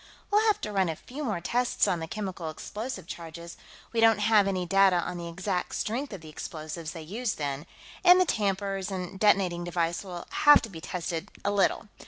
[0.31, 3.55] We'll have to run a few more tests on the chemical explosive charges
[3.93, 7.67] we don't have any data on the exact strength of the explosives they used then
[8.03, 11.87] and the tampers and detonating device will need to be tested a little.